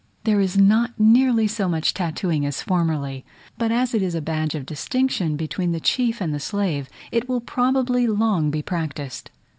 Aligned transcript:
There 0.23 0.39
is 0.41 0.57
not 0.57 0.99
nearly 0.99 1.45
so 1.45 1.69
much 1.69 1.93
tattooing 1.93 2.43
as 2.43 2.63
formerly; 2.63 3.23
but 3.59 3.71
as 3.71 3.93
it 3.93 4.01
is 4.01 4.15
a 4.15 4.19
badge 4.21 4.55
of 4.55 4.65
distinction 4.65 5.35
between 5.35 5.73
the 5.73 5.79
chief 5.79 6.19
and 6.21 6.33
the 6.33 6.39
slave, 6.39 6.89
it 7.11 7.29
will 7.29 7.39
probably 7.39 8.07
long 8.07 8.49
be 8.49 8.63
practised. 8.63 9.29